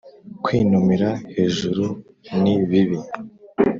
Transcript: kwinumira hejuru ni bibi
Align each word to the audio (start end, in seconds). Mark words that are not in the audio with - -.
kwinumira 0.43 1.09
hejuru 1.35 1.85
ni 2.41 2.53
bibi 2.69 2.99